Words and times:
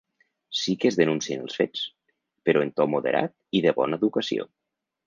Sí 0.61 0.73
que 0.83 0.89
es 0.93 0.97
denuncien 1.01 1.43
els 1.45 1.59
fets, 1.61 1.85
però 2.49 2.65
en 2.67 2.75
to 2.81 2.89
moderat 2.95 3.39
i 3.61 3.67
de 3.69 3.79
bona 3.83 4.03
educació. 4.05 4.53